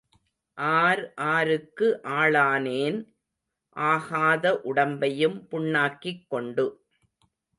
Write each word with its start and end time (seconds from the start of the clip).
R 0.57 1.01
ஆருக்கு 1.15 1.87
ஆளானேன், 2.03 2.97
ஆகாத 3.75 4.53
உடம்பையும் 4.63 5.37
புண்ணாக்கிக் 5.51 6.25
கொண்டு. 6.27 6.65